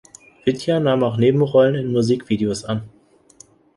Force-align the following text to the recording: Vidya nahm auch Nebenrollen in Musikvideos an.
Vidya 0.45 0.79
nahm 0.79 1.03
auch 1.03 1.17
Nebenrollen 1.17 1.75
in 1.75 1.91
Musikvideos 1.91 2.65
an. 2.65 2.89